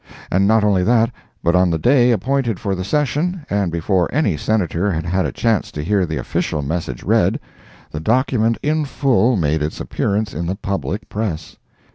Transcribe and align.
And 0.31 0.47
not 0.47 0.63
only 0.63 0.81
that, 0.83 1.11
but 1.43 1.55
on 1.55 1.69
the 1.69 1.77
day 1.77 2.09
appointed 2.09 2.59
for 2.59 2.73
the 2.73 2.83
session, 2.83 3.45
and 3.51 3.71
before 3.71 4.09
any 4.11 4.35
Senator 4.35 4.91
had 4.91 5.05
had 5.05 5.27
a 5.27 5.31
chance 5.31 5.71
to 5.73 5.83
hear 5.83 6.07
the 6.07 6.17
official 6.17 6.63
message 6.63 7.03
read, 7.03 7.39
the 7.91 7.99
document 7.99 8.57
in 8.63 8.83
full 8.83 9.35
made 9.35 9.61
its 9.61 9.79
appearance 9.79 10.33
in 10.33 10.47
the 10.47 10.55
public 10.55 11.07
press! 11.07 11.55